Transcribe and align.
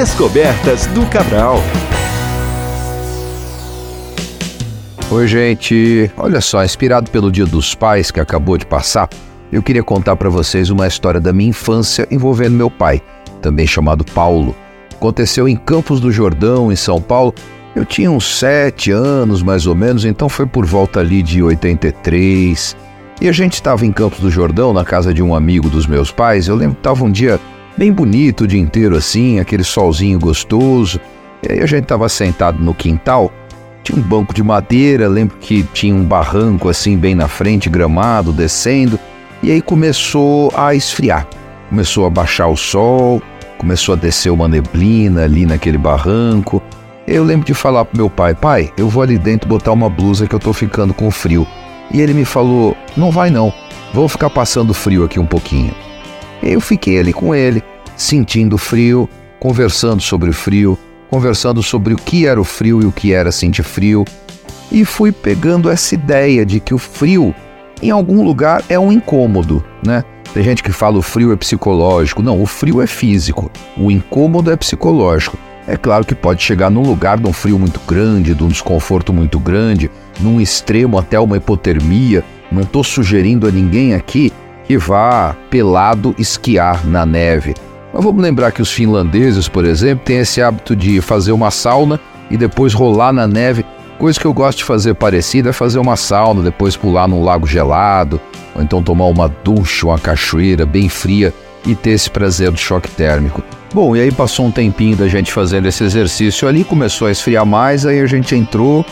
Descobertas 0.00 0.86
do 0.86 1.04
Cabral. 1.10 1.56
Oi, 5.10 5.28
gente. 5.28 6.10
Olha 6.16 6.40
só, 6.40 6.64
inspirado 6.64 7.10
pelo 7.10 7.30
Dia 7.30 7.44
dos 7.44 7.74
Pais 7.74 8.10
que 8.10 8.18
acabou 8.18 8.56
de 8.56 8.64
passar, 8.64 9.10
eu 9.52 9.62
queria 9.62 9.82
contar 9.82 10.16
para 10.16 10.30
vocês 10.30 10.70
uma 10.70 10.86
história 10.86 11.20
da 11.20 11.34
minha 11.34 11.50
infância 11.50 12.08
envolvendo 12.10 12.56
meu 12.56 12.70
pai, 12.70 13.02
também 13.42 13.66
chamado 13.66 14.02
Paulo. 14.02 14.56
Aconteceu 14.94 15.46
em 15.46 15.54
Campos 15.54 16.00
do 16.00 16.10
Jordão, 16.10 16.72
em 16.72 16.76
São 16.76 16.98
Paulo. 16.98 17.34
Eu 17.76 17.84
tinha 17.84 18.10
uns 18.10 18.38
sete 18.38 18.90
anos, 18.90 19.42
mais 19.42 19.66
ou 19.66 19.74
menos, 19.74 20.06
então 20.06 20.30
foi 20.30 20.46
por 20.46 20.64
volta 20.64 21.00
ali 21.00 21.22
de 21.22 21.42
83. 21.42 22.74
E 23.20 23.28
a 23.28 23.32
gente 23.32 23.52
estava 23.52 23.84
em 23.84 23.92
Campos 23.92 24.20
do 24.20 24.30
Jordão, 24.30 24.72
na 24.72 24.82
casa 24.82 25.12
de 25.12 25.22
um 25.22 25.34
amigo 25.34 25.68
dos 25.68 25.86
meus 25.86 26.10
pais. 26.10 26.48
Eu 26.48 26.56
lembro 26.56 26.76
que 26.76 26.80
estava 26.80 27.04
um 27.04 27.12
dia 27.12 27.38
bem 27.76 27.92
bonito 27.92 28.44
o 28.44 28.46
dia 28.46 28.60
inteiro 28.60 28.96
assim, 28.96 29.38
aquele 29.40 29.64
solzinho 29.64 30.18
gostoso. 30.18 31.00
E 31.42 31.52
aí 31.52 31.60
a 31.60 31.66
gente 31.66 31.84
estava 31.84 32.08
sentado 32.08 32.62
no 32.62 32.74
quintal, 32.74 33.32
tinha 33.82 33.98
um 33.98 34.02
banco 34.02 34.34
de 34.34 34.42
madeira, 34.42 35.08
lembro 35.08 35.36
que 35.40 35.62
tinha 35.62 35.94
um 35.94 36.04
barranco 36.04 36.68
assim 36.68 36.96
bem 36.96 37.14
na 37.14 37.28
frente, 37.28 37.68
gramado, 37.68 38.32
descendo. 38.32 38.98
E 39.42 39.50
aí 39.50 39.62
começou 39.62 40.52
a 40.54 40.74
esfriar. 40.74 41.26
Começou 41.68 42.04
a 42.04 42.10
baixar 42.10 42.48
o 42.48 42.56
sol, 42.56 43.22
começou 43.56 43.94
a 43.94 43.96
descer 43.96 44.30
uma 44.30 44.48
neblina 44.48 45.24
ali 45.24 45.46
naquele 45.46 45.78
barranco. 45.78 46.62
Eu 47.06 47.24
lembro 47.24 47.46
de 47.46 47.54
falar 47.54 47.84
pro 47.84 47.96
meu 47.96 48.10
pai: 48.10 48.34
"Pai, 48.34 48.70
eu 48.76 48.88
vou 48.88 49.02
ali 49.02 49.16
dentro 49.16 49.48
botar 49.48 49.72
uma 49.72 49.88
blusa 49.88 50.26
que 50.26 50.34
eu 50.34 50.38
tô 50.38 50.52
ficando 50.52 50.92
com 50.92 51.10
frio". 51.10 51.46
E 51.90 52.00
ele 52.00 52.12
me 52.12 52.24
falou: 52.24 52.76
"Não 52.96 53.10
vai 53.10 53.30
não. 53.30 53.52
Vou 53.94 54.08
ficar 54.08 54.30
passando 54.30 54.74
frio 54.74 55.04
aqui 55.04 55.18
um 55.18 55.26
pouquinho". 55.26 55.74
Eu 56.42 56.60
fiquei 56.60 56.98
ali 56.98 57.12
com 57.12 57.34
ele, 57.34 57.62
sentindo 58.00 58.56
frio, 58.56 59.08
conversando 59.38 60.00
sobre 60.00 60.30
o 60.30 60.32
frio, 60.32 60.78
conversando 61.10 61.62
sobre 61.62 61.92
o 61.92 61.96
que 61.96 62.26
era 62.26 62.40
o 62.40 62.44
frio 62.44 62.80
e 62.80 62.86
o 62.86 62.92
que 62.92 63.12
era 63.12 63.30
sentir 63.30 63.62
frio, 63.62 64.04
e 64.72 64.84
fui 64.84 65.12
pegando 65.12 65.68
essa 65.68 65.94
ideia 65.94 66.46
de 66.46 66.60
que 66.60 66.72
o 66.72 66.78
frio, 66.78 67.34
em 67.82 67.90
algum 67.90 68.24
lugar, 68.24 68.64
é 68.68 68.78
um 68.78 68.90
incômodo, 68.90 69.62
né? 69.84 70.02
Tem 70.32 70.42
gente 70.42 70.62
que 70.62 70.72
fala 70.72 70.96
o 70.96 71.02
frio 71.02 71.32
é 71.32 71.36
psicológico. 71.36 72.22
Não, 72.22 72.40
o 72.40 72.46
frio 72.46 72.80
é 72.80 72.86
físico, 72.86 73.50
o 73.76 73.90
incômodo 73.90 74.50
é 74.50 74.56
psicológico. 74.56 75.36
É 75.66 75.76
claro 75.76 76.04
que 76.04 76.14
pode 76.14 76.42
chegar 76.42 76.70
num 76.70 76.82
lugar 76.82 77.18
de 77.18 77.28
um 77.28 77.32
frio 77.32 77.58
muito 77.58 77.80
grande, 77.86 78.34
de 78.34 78.42
um 78.42 78.48
desconforto 78.48 79.12
muito 79.12 79.38
grande, 79.38 79.90
num 80.20 80.40
extremo 80.40 80.98
até 80.98 81.18
uma 81.18 81.36
hipotermia. 81.36 82.24
Não 82.50 82.62
estou 82.62 82.82
sugerindo 82.82 83.46
a 83.46 83.50
ninguém 83.50 83.92
aqui 83.92 84.32
que 84.64 84.78
vá 84.78 85.36
pelado 85.50 86.14
esquiar 86.16 86.86
na 86.86 87.04
neve. 87.04 87.54
Mas 88.00 88.04
vamos 88.06 88.22
lembrar 88.22 88.50
que 88.50 88.62
os 88.62 88.72
finlandeses, 88.72 89.46
por 89.46 89.62
exemplo, 89.62 90.06
têm 90.06 90.20
esse 90.20 90.40
hábito 90.40 90.74
de 90.74 91.02
fazer 91.02 91.32
uma 91.32 91.50
sauna 91.50 92.00
e 92.30 92.36
depois 92.38 92.72
rolar 92.72 93.12
na 93.12 93.28
neve. 93.28 93.62
Coisa 93.98 94.18
que 94.18 94.24
eu 94.24 94.32
gosto 94.32 94.56
de 94.56 94.64
fazer 94.64 94.94
parecida 94.94 95.50
é 95.50 95.52
fazer 95.52 95.78
uma 95.78 95.96
sauna, 95.96 96.42
depois 96.42 96.78
pular 96.78 97.06
num 97.06 97.22
lago 97.22 97.46
gelado, 97.46 98.18
ou 98.56 98.62
então 98.62 98.82
tomar 98.82 99.04
uma 99.04 99.28
ducha, 99.28 99.86
uma 99.86 99.98
cachoeira 99.98 100.64
bem 100.64 100.88
fria 100.88 101.34
e 101.66 101.74
ter 101.74 101.90
esse 101.90 102.08
prazer 102.08 102.50
do 102.50 102.56
choque 102.56 102.90
térmico. 102.90 103.42
Bom, 103.74 103.94
e 103.94 104.00
aí 104.00 104.10
passou 104.10 104.46
um 104.46 104.50
tempinho 104.50 104.96
da 104.96 105.06
gente 105.06 105.30
fazendo 105.30 105.68
esse 105.68 105.84
exercício 105.84 106.48
ali, 106.48 106.64
começou 106.64 107.06
a 107.06 107.10
esfriar 107.10 107.44
mais, 107.44 107.84
aí 107.84 108.00
a 108.00 108.06
gente 108.06 108.34
entrou, 108.34 108.82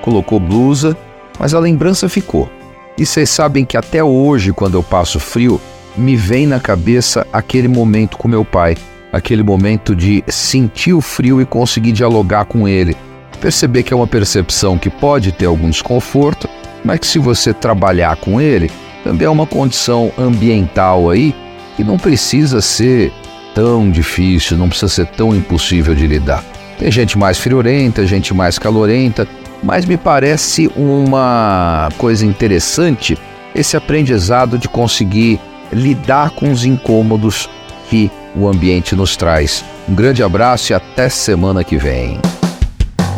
colocou 0.00 0.40
blusa, 0.40 0.96
mas 1.38 1.52
a 1.52 1.58
lembrança 1.58 2.08
ficou. 2.08 2.50
E 2.96 3.04
vocês 3.04 3.28
sabem 3.28 3.66
que 3.66 3.76
até 3.76 4.02
hoje, 4.02 4.54
quando 4.54 4.78
eu 4.78 4.82
passo 4.82 5.20
frio, 5.20 5.60
me 5.96 6.16
vem 6.16 6.46
na 6.46 6.60
cabeça 6.60 7.26
aquele 7.32 7.68
momento 7.68 8.16
com 8.16 8.28
meu 8.28 8.44
pai, 8.44 8.76
aquele 9.12 9.42
momento 9.42 9.94
de 9.94 10.24
sentir 10.26 10.92
o 10.92 11.00
frio 11.00 11.40
e 11.40 11.46
conseguir 11.46 11.92
dialogar 11.92 12.44
com 12.44 12.66
ele. 12.66 12.96
Perceber 13.40 13.82
que 13.82 13.92
é 13.92 13.96
uma 13.96 14.06
percepção 14.06 14.78
que 14.78 14.90
pode 14.90 15.32
ter 15.32 15.46
algum 15.46 15.70
desconforto, 15.70 16.48
mas 16.84 17.00
que 17.00 17.06
se 17.06 17.18
você 17.18 17.52
trabalhar 17.52 18.16
com 18.16 18.40
ele, 18.40 18.70
também 19.02 19.26
é 19.26 19.30
uma 19.30 19.46
condição 19.46 20.12
ambiental 20.18 21.10
aí 21.10 21.34
que 21.76 21.84
não 21.84 21.98
precisa 21.98 22.60
ser 22.60 23.12
tão 23.54 23.90
difícil, 23.90 24.56
não 24.56 24.68
precisa 24.68 24.88
ser 24.88 25.06
tão 25.06 25.34
impossível 25.34 25.94
de 25.94 26.06
lidar. 26.06 26.42
Tem 26.78 26.90
gente 26.90 27.16
mais 27.16 27.38
friorenta, 27.38 28.06
gente 28.06 28.34
mais 28.34 28.58
calorenta, 28.58 29.28
mas 29.62 29.84
me 29.84 29.96
parece 29.96 30.70
uma 30.76 31.88
coisa 31.96 32.26
interessante 32.26 33.16
esse 33.54 33.76
aprendizado 33.76 34.58
de 34.58 34.68
conseguir 34.68 35.40
lidar 35.72 36.30
com 36.30 36.50
os 36.50 36.64
incômodos 36.64 37.48
que 37.88 38.10
o 38.34 38.48
ambiente 38.48 38.94
nos 38.94 39.16
traz. 39.16 39.64
Um 39.88 39.94
grande 39.94 40.22
abraço 40.22 40.72
e 40.72 40.74
até 40.74 41.08
semana 41.08 41.62
que 41.62 41.76
vem. 41.76 42.20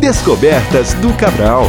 Descobertas 0.00 0.94
do 0.94 1.12
Cabral. 1.14 1.66